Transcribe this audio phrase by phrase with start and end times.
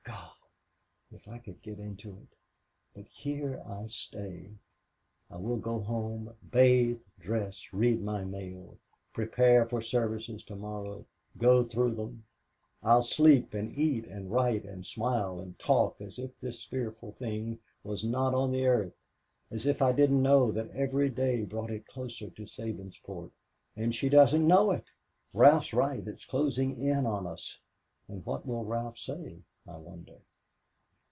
[0.03, 1.13] God!
[1.17, 2.27] if I could get into it.
[2.95, 4.49] But here I stay.
[5.29, 8.77] I will go home bathe dress read my mail
[9.13, 11.05] prepare for services to morrow
[11.37, 12.23] go through them.
[12.81, 17.59] I'll sleep and eat and write and smile and talk as if this fearful thing
[17.83, 18.93] was not on the earth
[19.51, 23.31] as if I didn't know that every day brought it closer to Sabinsport
[23.75, 24.85] and she doesn't know it.
[25.33, 27.59] Ralph's right it's closing in on us.
[28.07, 30.17] And what will Ralph say, I wonder."